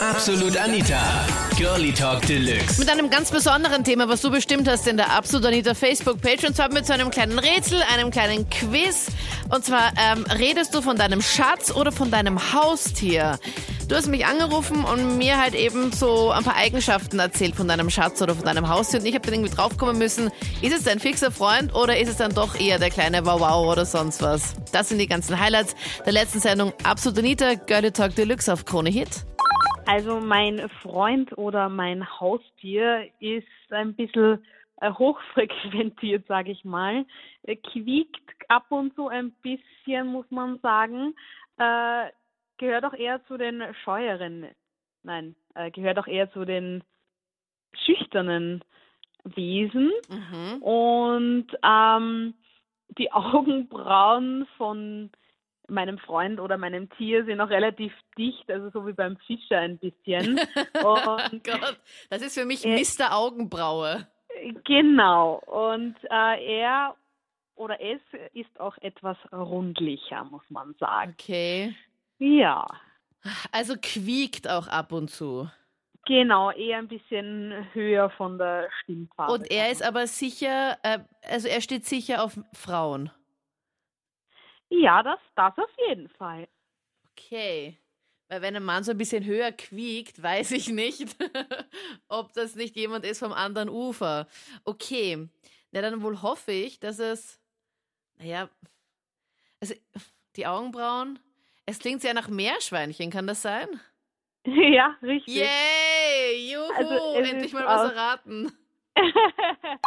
Absolut 0.00 0.56
Anita. 0.56 0.98
Girlie 1.58 1.92
Talk 1.92 2.22
Deluxe. 2.22 2.78
Mit 2.78 2.88
einem 2.88 3.10
ganz 3.10 3.30
besonderen 3.30 3.84
Thema, 3.84 4.08
was 4.08 4.22
du 4.22 4.30
bestimmt 4.30 4.66
hast 4.66 4.86
in 4.88 4.96
der 4.96 5.12
Absolut 5.12 5.44
Anita 5.44 5.74
Facebook-Page. 5.74 6.44
Und 6.46 6.56
zwar 6.56 6.72
mit 6.72 6.86
so 6.86 6.94
einem 6.94 7.10
kleinen 7.10 7.38
Rätsel, 7.38 7.82
einem 7.94 8.10
kleinen 8.10 8.48
Quiz. 8.48 9.08
Und 9.50 9.62
zwar, 9.62 9.92
ähm, 10.00 10.24
redest 10.38 10.74
du 10.74 10.80
von 10.80 10.96
deinem 10.96 11.20
Schatz 11.20 11.70
oder 11.70 11.92
von 11.92 12.10
deinem 12.10 12.54
Haustier? 12.54 13.38
Du 13.88 13.94
hast 13.94 14.06
mich 14.06 14.24
angerufen 14.24 14.84
und 14.84 15.18
mir 15.18 15.38
halt 15.38 15.54
eben 15.54 15.92
so 15.92 16.30
ein 16.30 16.44
paar 16.44 16.56
Eigenschaften 16.56 17.18
erzählt 17.18 17.54
von 17.54 17.68
deinem 17.68 17.90
Schatz 17.90 18.22
oder 18.22 18.34
von 18.34 18.46
deinem 18.46 18.70
Haustier. 18.70 19.00
Und 19.00 19.06
ich 19.06 19.14
habe 19.14 19.26
dann 19.26 19.34
irgendwie 19.34 19.54
draufkommen 19.54 19.98
müssen, 19.98 20.30
ist 20.62 20.74
es 20.74 20.84
dein 20.84 20.98
fixer 20.98 21.30
Freund 21.30 21.74
oder 21.74 21.98
ist 21.98 22.08
es 22.08 22.16
dann 22.16 22.34
doch 22.34 22.58
eher 22.58 22.78
der 22.78 22.88
kleine 22.88 23.26
Wow-Wow 23.26 23.70
oder 23.70 23.84
sonst 23.84 24.22
was? 24.22 24.54
Das 24.72 24.88
sind 24.88 24.96
die 24.96 25.08
ganzen 25.08 25.38
Highlights 25.38 25.74
der 26.06 26.14
letzten 26.14 26.40
Sendung 26.40 26.72
Absolut 26.84 27.18
Anita, 27.18 27.52
Girlie 27.54 27.92
Talk 27.92 28.14
Deluxe 28.14 28.50
auf 28.50 28.64
Krone 28.64 28.88
Hit. 28.88 29.26
Also 29.84 30.20
mein 30.20 30.68
Freund 30.82 31.36
oder 31.36 31.68
mein 31.68 32.20
Haustier 32.20 33.08
ist 33.18 33.46
ein 33.70 33.94
bisschen 33.94 34.44
äh, 34.80 34.92
hochfrequentiert, 34.92 36.26
sage 36.28 36.50
ich 36.52 36.64
mal. 36.64 37.04
Quiekt 37.72 38.20
ab 38.48 38.66
und 38.70 38.94
zu 38.94 39.08
ein 39.08 39.32
bisschen, 39.42 40.08
muss 40.08 40.30
man 40.30 40.58
sagen. 40.60 41.14
Äh, 41.58 42.10
gehört 42.58 42.84
auch 42.84 42.94
eher 42.94 43.24
zu 43.26 43.36
den 43.36 43.62
scheueren, 43.84 44.46
nein, 45.02 45.34
äh, 45.54 45.70
gehört 45.70 45.98
auch 45.98 46.06
eher 46.06 46.30
zu 46.32 46.44
den 46.44 46.84
schüchternen 47.72 48.62
Wesen. 49.24 49.90
Mhm. 50.08 50.62
Und 50.62 51.46
ähm, 51.62 52.34
die 52.98 53.12
Augenbrauen 53.12 54.46
von 54.56 55.10
meinem 55.70 55.98
Freund 55.98 56.40
oder 56.40 56.58
meinem 56.58 56.88
Tier 56.90 57.24
sind 57.24 57.40
auch 57.40 57.48
relativ 57.50 57.92
dicht, 58.18 58.50
also 58.50 58.70
so 58.70 58.86
wie 58.86 58.92
beim 58.92 59.16
Fischer 59.26 59.58
ein 59.58 59.78
bisschen. 59.78 60.38
Oh 60.82 61.18
Und 61.32 61.44
Gott, 61.44 61.78
das 62.10 62.22
ist 62.22 62.34
für 62.38 62.44
mich 62.44 62.64
Äh, 62.64 62.78
Mr. 62.80 63.14
Augenbraue. 63.16 64.06
genau. 64.64 65.34
Und 65.46 65.96
äh, 66.10 66.58
er 66.60 66.94
oder 67.56 67.78
es 67.80 68.00
ist 68.32 68.58
auch 68.58 68.76
etwas 68.80 69.16
rundlicher, 69.32 70.24
muss 70.24 70.42
man 70.48 70.74
sagen. 70.80 71.14
Okay. 71.18 71.74
Ja, 72.18 72.66
Also 73.52 73.74
quiekt 73.80 74.48
auch 74.48 74.66
ab 74.68 74.92
und 74.92 75.08
zu. 75.10 75.50
genau, 76.06 76.50
eher 76.52 76.78
ein 76.78 76.88
bisschen 76.88 77.52
höher 77.74 78.08
von 78.10 78.38
der 78.38 78.68
Stimmfarbe. 78.82 79.32
Und 79.34 79.50
er 79.50 79.70
ist 79.70 79.82
aber 79.82 80.06
sicher, 80.06 80.78
äh, 80.82 81.00
also 81.28 81.48
er 81.48 81.60
steht 81.60 81.84
sicher 81.84 82.24
auf 82.24 82.38
Frauen. 82.54 83.10
Ja, 84.70 85.02
das, 85.02 85.18
das 85.34 85.56
auf 85.58 85.70
jeden 85.88 86.08
Fall. 86.08 86.48
Okay. 87.12 87.76
Weil 88.28 88.42
wenn 88.42 88.54
ein 88.54 88.64
Mann 88.64 88.84
so 88.84 88.92
ein 88.92 88.98
bisschen 88.98 89.24
höher 89.24 89.50
quiekt, 89.50 90.22
weiß 90.22 90.52
ich 90.52 90.68
nicht, 90.68 91.16
ob 92.08 92.32
das 92.32 92.54
nicht 92.54 92.76
jemand 92.76 93.04
ist 93.04 93.18
vom 93.18 93.32
anderen 93.32 93.68
Ufer. 93.68 94.28
Okay. 94.64 95.28
Na, 95.72 95.82
dann 95.82 96.02
wohl 96.02 96.22
hoffe 96.22 96.52
ich, 96.52 96.78
dass 96.78 96.98
es, 97.00 97.40
naja, 98.18 98.48
also 99.60 99.74
die 100.36 100.46
Augenbrauen, 100.46 101.18
es 101.66 101.78
klingt 101.78 102.02
sehr 102.02 102.14
nach 102.14 102.28
Meerschweinchen, 102.28 103.10
kann 103.10 103.26
das 103.26 103.42
sein? 103.42 103.68
ja, 104.46 104.96
richtig. 105.02 105.34
Yay! 105.34 106.52
Juhu! 106.52 106.72
Also, 106.76 107.14
Endlich 107.14 107.52
mal 107.52 107.66
was 107.66 107.92
erraten. 107.92 108.52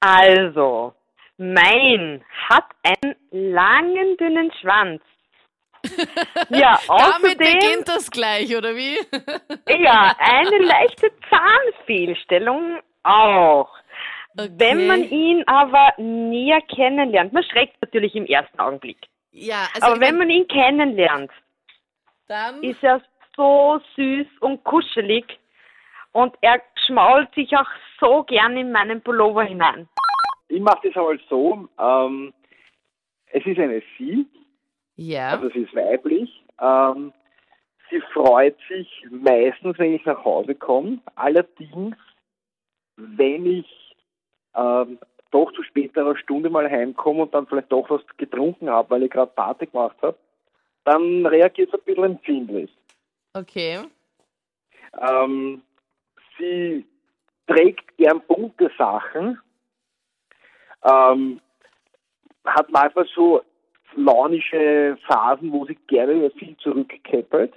Also, 0.00 0.94
mein 1.38 2.24
hat 2.48 2.66
einen 2.82 3.14
langen, 3.30 4.16
dünnen 4.16 4.52
Schwanz. 4.60 5.02
Ja, 6.50 6.78
Damit 6.88 6.88
außerdem, 6.88 7.38
beginnt 7.38 7.88
das 7.88 8.10
gleich, 8.10 8.54
oder 8.56 8.74
wie? 8.74 8.98
ja, 9.82 10.14
eine 10.18 10.58
leichte 10.58 11.10
Zahnfehlstellung 11.30 12.80
auch. 13.04 13.70
Wenn 14.34 14.86
man 14.86 15.02
ihn 15.04 15.42
aber 15.46 15.94
näher 15.96 16.60
kennenlernt, 16.62 17.32
man 17.32 17.42
schreckt 17.44 17.80
natürlich 17.80 18.14
im 18.14 18.26
ersten 18.26 18.60
Augenblick. 18.60 18.98
Ja, 19.32 19.66
also 19.74 19.86
Aber 19.86 20.00
wenn 20.00 20.16
man 20.18 20.30
ihn 20.30 20.46
kennenlernt, 20.46 21.30
dann. 22.28 22.62
ist 22.62 22.82
er 22.82 23.00
so 23.36 23.80
süß 23.96 24.26
und 24.40 24.62
kuschelig 24.64 25.38
und 26.12 26.36
er 26.40 26.60
schmault 26.86 27.32
sich 27.34 27.56
auch 27.56 27.68
so 28.00 28.22
gern 28.24 28.56
in 28.56 28.70
meinen 28.72 29.00
Pullover 29.02 29.44
hinein. 29.44 29.88
Ich 30.58 30.64
mache 30.64 30.88
das 30.88 30.96
einmal 30.96 31.20
so, 31.30 31.68
ähm, 31.78 32.34
es 33.30 33.46
ist 33.46 33.60
eine 33.60 33.80
Sie, 33.96 34.26
Ja. 34.96 35.28
also 35.28 35.48
sie 35.50 35.60
ist 35.60 35.72
weiblich. 35.72 36.44
Ähm, 36.60 37.12
sie 37.88 38.00
freut 38.12 38.56
sich 38.68 39.06
meistens, 39.08 39.78
wenn 39.78 39.92
ich 39.94 40.04
nach 40.04 40.24
Hause 40.24 40.56
komme. 40.56 40.98
Allerdings, 41.14 41.94
wenn 42.96 43.46
ich 43.46 43.94
ähm, 44.56 44.98
doch 45.30 45.52
zu 45.52 45.62
späterer 45.62 46.16
Stunde 46.16 46.50
mal 46.50 46.68
heimkomme 46.68 47.22
und 47.22 47.34
dann 47.34 47.46
vielleicht 47.46 47.70
doch 47.70 47.88
was 47.88 48.02
getrunken 48.16 48.68
habe, 48.68 48.90
weil 48.90 49.04
ich 49.04 49.12
gerade 49.12 49.30
Party 49.30 49.66
gemacht 49.66 49.98
habe, 50.02 50.18
dann 50.82 51.24
reagiert 51.24 51.70
sie 51.70 51.76
ein 51.78 51.84
bisschen 51.84 52.04
empfindlich. 52.04 52.76
Okay. 53.32 53.78
Ähm, 55.00 55.62
sie 56.36 56.84
trägt 57.46 57.96
gern 57.96 58.20
bunte 58.26 58.72
Sachen, 58.76 59.38
ähm, 60.84 61.40
hat 62.44 62.70
manchmal 62.70 63.06
so 63.14 63.42
launische 63.96 64.96
Phasen, 65.06 65.52
wo 65.52 65.64
sie 65.66 65.76
gerne 65.86 66.30
viel 66.30 66.56
zurückkeppelt. 66.58 67.54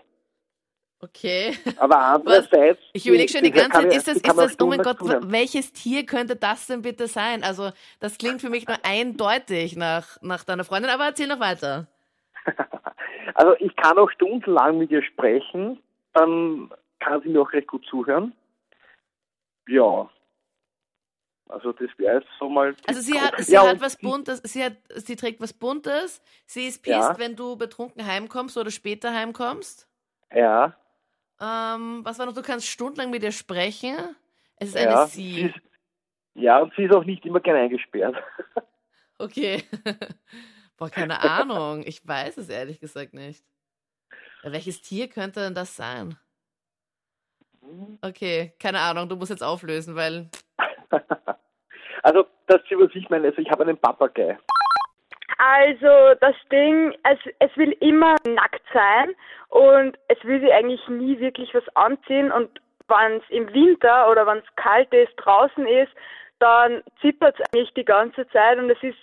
Okay. 1.01 1.57
Aber 1.77 1.97
andererseits... 1.99 2.79
Ich 2.93 3.07
überlege 3.07 3.31
schon 3.31 3.43
die 3.43 3.51
ganze 3.51 3.71
Zeit, 3.71 3.95
ist 3.95 4.07
das, 4.07 4.17
ist 4.17 4.27
das, 4.27 4.59
oh 4.59 4.67
mein 4.67 4.81
Gott, 4.81 4.99
zuhören. 4.99 5.31
welches 5.31 5.73
Tier 5.73 6.05
könnte 6.05 6.35
das 6.35 6.67
denn 6.67 6.81
bitte 6.81 7.07
sein? 7.07 7.43
Also, 7.43 7.71
das 7.99 8.17
klingt 8.17 8.41
für 8.41 8.49
mich 8.49 8.67
nur 8.67 8.77
eindeutig 8.83 9.75
nach, 9.75 10.21
nach 10.21 10.43
deiner 10.43 10.63
Freundin, 10.63 10.91
aber 10.91 11.05
erzähl 11.05 11.27
noch 11.27 11.39
weiter. 11.39 11.87
Also 13.35 13.55
ich 13.59 13.75
kann 13.75 13.97
auch 13.97 14.11
stundenlang 14.11 14.77
mit 14.77 14.91
ihr 14.91 15.03
sprechen, 15.03 15.79
dann 16.13 16.69
kann 16.99 17.21
sie 17.21 17.29
mir 17.29 17.41
auch 17.41 17.53
recht 17.53 17.67
gut 17.67 17.85
zuhören. 17.85 18.33
Ja. 19.67 20.09
Also 21.51 21.73
das 21.73 21.89
wäre 21.97 22.19
jetzt 22.19 22.29
so 22.39 22.49
mal... 22.49 22.75
Also, 22.87 23.01
sie 23.01 23.19
hat, 23.19 23.33
sie 23.39 23.53
ja, 23.53 23.67
hat 23.67 23.81
was 23.81 23.93
sie- 23.93 24.05
Buntes, 24.07 24.41
sie 24.45 24.63
hat, 24.63 24.77
sie 24.95 25.15
trägt 25.15 25.41
was 25.41 25.53
Buntes, 25.53 26.21
sie 26.45 26.65
ist 26.67 26.81
pisst, 26.81 26.95
Ja. 26.97 27.19
wenn 27.19 27.35
du 27.35 27.55
betrunken 27.57 28.05
heimkommst 28.05 28.57
oder 28.57 28.71
später 28.71 29.13
heimkommst. 29.13 29.87
Ja, 30.33 30.75
Ähm, 31.41 32.01
was 32.05 32.19
war 32.19 32.25
noch, 32.25 32.33
du 32.33 32.41
kannst 32.41 32.67
stundenlang 32.67 33.09
mit 33.11 33.23
ihr 33.23 33.31
sprechen. 33.31 33.97
Es 34.57 34.69
ist 34.69 34.75
ja. 34.75 35.01
eine 35.01 35.07
Sie. 35.07 35.41
ist, 35.41 35.55
ja, 36.35 36.59
und 36.59 36.73
sie 36.75 36.83
ist 36.83 36.93
auch 36.93 37.03
nicht 37.03 37.25
immer 37.25 37.39
gern 37.39 37.57
eingesperrt. 37.57 38.15
Okay. 39.17 39.63
Boah, 40.77 40.89
keine 40.89 41.19
Ahnung. 41.21 41.83
Ich 41.85 42.07
weiß 42.07 42.37
es 42.37 42.49
ehrlich 42.49 42.79
gesagt 42.79 43.13
nicht. 43.13 43.45
Welches 44.41 44.81
Tier 44.81 45.07
könnte 45.09 45.41
denn 45.41 45.53
das 45.53 45.75
sein? 45.75 46.17
Okay, 48.01 48.53
keine 48.59 48.79
Ahnung, 48.79 49.07
du 49.07 49.15
musst 49.15 49.29
jetzt 49.29 49.43
auflösen, 49.43 49.93
weil. 49.95 50.29
Also, 52.03 52.25
dass 52.47 52.61
Sie 52.69 52.77
was 52.77 52.89
ich 52.93 53.09
meine, 53.09 53.27
also 53.27 53.41
ich 53.41 53.49
habe 53.49 53.63
einen 53.63 53.77
Papagei. 53.77 54.37
Also 55.37 56.15
das 56.19 56.35
Ding, 56.51 56.93
es, 57.03 57.19
es 57.39 57.55
will 57.57 57.71
immer 57.79 58.15
nackt 58.27 58.61
sein 58.73 59.15
und 59.49 59.97
es 60.07 60.23
will 60.23 60.39
sich 60.39 60.51
eigentlich 60.51 60.87
nie 60.87 61.19
wirklich 61.19 61.53
was 61.53 61.63
anziehen 61.75 62.31
und 62.31 62.49
wenn 62.87 63.17
es 63.17 63.23
im 63.29 63.51
Winter 63.53 64.09
oder 64.09 64.27
wenn 64.27 64.39
es 64.39 64.55
kalt 64.55 64.93
ist, 64.93 65.13
draußen 65.17 65.65
ist, 65.65 65.91
dann 66.39 66.83
zittert 66.99 67.39
es 67.39 67.45
eigentlich 67.47 67.73
die 67.73 67.85
ganze 67.85 68.27
Zeit 68.29 68.57
und 68.57 68.69
es 68.69 68.83
ist 68.83 68.97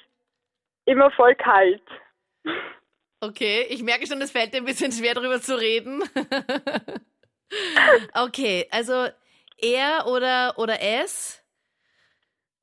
immer 0.84 1.10
voll 1.12 1.34
kalt. 1.34 1.82
Okay, 3.20 3.66
ich 3.70 3.82
merke 3.82 4.06
schon, 4.06 4.20
es 4.20 4.30
fällt 4.30 4.54
dir 4.54 4.58
ein 4.58 4.64
bisschen 4.64 4.92
schwer 4.92 5.14
darüber 5.14 5.40
zu 5.40 5.58
reden. 5.58 6.02
okay, 8.14 8.68
also 8.70 9.08
er 9.56 10.06
oder, 10.06 10.54
oder 10.56 10.76
es 10.80 11.42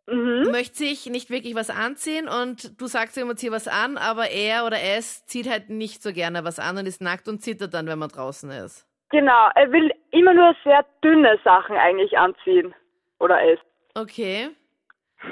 Mhm. 0.08 0.52
möchte 0.52 0.76
sich 0.78 1.08
nicht 1.08 1.30
wirklich 1.32 1.56
was 1.56 1.70
anziehen 1.72 2.28
und 2.28 2.80
du 2.80 2.86
sagst 2.86 3.18
ihm, 3.18 3.36
zieh 3.36 3.52
was 3.52 3.68
an, 3.68 3.98
aber 3.98 4.30
er 4.30 4.66
oder 4.66 4.78
es 4.80 5.26
zieht 5.26 5.50
halt 5.50 5.70
nicht 5.70 6.04
so 6.04 6.14
gerne 6.14 6.44
was 6.44 6.60
an 6.60 6.78
und 6.78 6.86
ist 6.86 7.02
nackt 7.02 7.28
und 7.28 7.42
zittert 7.42 7.74
dann, 7.74 7.88
wenn 7.88 7.98
man 7.98 8.10
draußen 8.10 8.52
ist. 8.52 8.88
Genau, 9.10 9.50
er 9.56 9.72
will 9.72 9.92
immer 10.12 10.34
nur 10.34 10.56
sehr 10.64 10.86
dünne 11.04 11.40
Sachen 11.44 11.76
eigentlich 11.78 12.18
anziehen. 12.18 12.76
Oder 13.20 13.42
es. 13.52 13.60
Okay. 13.96 14.50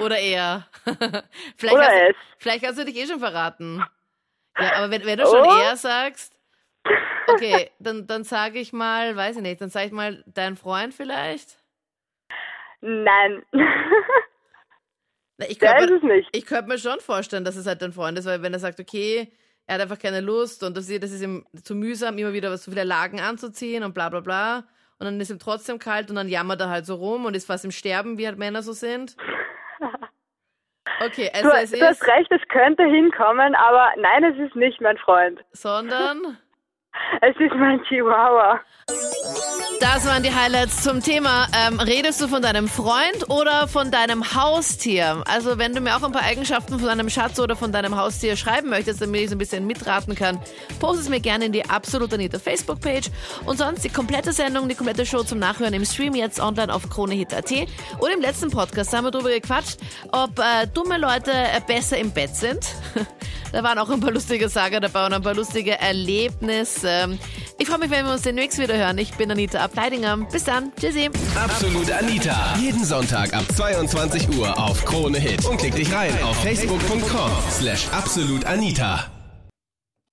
Oder 0.00 0.18
er. 0.18 0.66
vielleicht, 1.56 1.74
Oder 1.76 1.84
hast, 1.86 2.10
es. 2.10 2.16
vielleicht 2.38 2.66
hast 2.66 2.78
du 2.78 2.84
dich 2.84 2.96
eh 2.96 3.06
schon 3.06 3.20
verraten. 3.20 3.84
Ja, 4.58 4.76
aber 4.76 4.90
wenn, 4.90 5.04
wenn 5.04 5.18
du 5.18 5.26
schon 5.26 5.42
Oh. 5.46 5.60
er 5.62 5.76
sagst, 5.76 6.36
okay, 7.28 7.70
dann, 7.78 8.06
dann 8.06 8.24
sage 8.24 8.58
ich 8.58 8.72
mal, 8.72 9.14
weiß 9.16 9.36
ich 9.36 9.42
nicht, 9.42 9.60
dann 9.60 9.68
sage 9.70 9.86
ich 9.86 9.92
mal, 9.92 10.24
dein 10.26 10.56
Freund 10.56 10.94
vielleicht? 10.94 11.58
Nein. 12.80 13.44
Ich 15.48 15.58
Der 15.58 15.76
könnte 15.76 15.94
ist 15.94 16.02
mir, 16.02 16.12
es 16.14 16.16
nicht. 16.18 16.28
ich 16.36 16.46
könnte 16.46 16.68
mir 16.68 16.78
schon 16.78 17.00
vorstellen, 17.00 17.44
dass 17.44 17.56
es 17.56 17.66
halt 17.66 17.82
dein 17.82 17.92
Freund 17.92 18.18
ist, 18.18 18.26
weil 18.26 18.42
wenn 18.42 18.52
er 18.52 18.58
sagt, 18.60 18.78
okay, 18.80 19.32
er 19.66 19.74
hat 19.76 19.82
einfach 19.82 19.98
keine 19.98 20.20
Lust 20.20 20.62
und 20.62 20.76
das, 20.76 20.88
ist 20.88 21.22
ihm 21.22 21.44
zu 21.62 21.74
mühsam, 21.74 22.18
immer 22.18 22.32
wieder 22.32 22.50
was 22.50 22.64
so 22.64 22.70
viele 22.70 22.84
Lagen 22.84 23.20
anzuziehen 23.20 23.82
und 23.82 23.94
bla 23.94 24.08
bla 24.10 24.20
bla. 24.20 24.58
und 24.98 25.06
dann 25.06 25.20
ist 25.20 25.30
ihm 25.30 25.38
trotzdem 25.38 25.78
kalt 25.78 26.10
und 26.10 26.16
dann 26.16 26.28
jammert 26.28 26.60
er 26.60 26.68
halt 26.70 26.86
so 26.86 26.94
rum 26.96 27.24
und 27.24 27.34
ist 27.34 27.46
fast 27.46 27.64
im 27.64 27.70
Sterben, 27.72 28.16
wie 28.18 28.26
halt 28.26 28.38
Männer 28.38 28.62
so 28.62 28.72
sind. 28.72 29.16
Okay, 31.00 31.30
also 31.34 31.50
Du, 31.50 31.56
es 31.56 31.70
du 31.72 31.80
hast 31.80 32.02
ist, 32.02 32.06
recht, 32.08 32.30
es 32.30 32.46
könnte 32.48 32.84
hinkommen, 32.84 33.54
aber 33.56 33.88
nein, 33.98 34.22
es 34.24 34.38
ist 34.38 34.54
nicht 34.54 34.80
mein 34.80 34.96
Freund. 34.98 35.40
sondern 35.52 36.38
Es 37.22 37.34
ist 37.40 37.54
mein 37.56 37.82
Chihuahua. 37.84 38.60
Das 39.80 40.06
waren 40.06 40.22
die 40.22 40.34
Highlights 40.34 40.82
zum 40.82 41.02
Thema. 41.02 41.46
Ähm, 41.56 41.80
redest 41.80 42.20
du 42.20 42.28
von 42.28 42.42
deinem 42.42 42.68
Freund 42.68 43.28
oder 43.28 43.68
von 43.68 43.90
deinem 43.90 44.34
Haustier? 44.34 45.22
Also 45.26 45.58
wenn 45.58 45.74
du 45.74 45.80
mir 45.80 45.96
auch 45.96 46.02
ein 46.02 46.12
paar 46.12 46.22
Eigenschaften 46.22 46.78
von 46.78 46.88
deinem 46.88 47.08
Schatz 47.08 47.38
oder 47.38 47.56
von 47.56 47.72
deinem 47.72 47.96
Haustier 47.96 48.36
schreiben 48.36 48.70
möchtest, 48.70 49.00
damit 49.00 49.22
ich 49.22 49.28
so 49.28 49.34
ein 49.34 49.38
bisschen 49.38 49.66
mitraten 49.66 50.14
kann, 50.14 50.38
post 50.80 51.00
es 51.00 51.08
mir 51.08 51.20
gerne 51.20 51.46
in 51.46 51.52
die 51.52 51.68
Absolut 51.68 52.12
Anita 52.12 52.38
Facebook-Page. 52.38 53.10
Und 53.46 53.58
sonst 53.58 53.84
die 53.84 53.88
komplette 53.88 54.32
Sendung, 54.32 54.68
die 54.68 54.74
komplette 54.74 55.06
Show 55.06 55.22
zum 55.22 55.38
Nachhören 55.38 55.74
im 55.74 55.84
Stream 55.84 56.14
jetzt 56.14 56.40
online 56.40 56.72
auf 56.72 56.88
KroneHit.at. 56.88 57.50
Und 57.98 58.10
im 58.12 58.20
letzten 58.20 58.50
Podcast 58.50 58.92
haben 58.92 59.04
wir 59.04 59.10
darüber 59.10 59.30
gequatscht, 59.30 59.78
ob 60.12 60.38
äh, 60.38 60.66
dumme 60.72 60.98
Leute 60.98 61.32
äh, 61.32 61.60
besser 61.66 61.98
im 61.98 62.10
Bett 62.10 62.36
sind. 62.36 62.66
da 63.52 63.62
waren 63.62 63.78
auch 63.78 63.90
ein 63.90 64.00
paar 64.00 64.12
lustige 64.12 64.48
Sager 64.48 64.80
dabei 64.80 65.06
und 65.06 65.12
ein 65.12 65.22
paar 65.22 65.34
lustige 65.34 65.78
Erlebnisse. 65.78 67.18
Ich 67.58 67.68
freue 67.68 67.78
mich, 67.78 67.90
wenn 67.90 68.04
wir 68.04 68.12
uns 68.12 68.22
demnächst 68.22 68.58
wieder 68.58 68.76
hören. 68.76 68.98
Ich 68.98 69.14
bin 69.14 69.30
Anita 69.30 69.60
Ableidinger. 69.60 70.16
Bis 70.30 70.44
dann. 70.44 70.72
Tschüssi. 70.78 71.08
Absolut 71.36 71.90
Anita. 71.90 72.56
Jeden 72.60 72.84
Sonntag 72.84 73.32
ab 73.32 73.44
22 73.54 74.36
Uhr 74.36 74.58
auf 74.58 74.84
Krone 74.84 75.18
Hit. 75.18 75.44
Und 75.44 75.58
klick 75.58 75.74
dich 75.74 75.92
rein 75.92 76.12
auf 76.24 76.36
facebook.com 76.42 77.30
slash 77.50 77.86
absolutanita. 77.92 79.13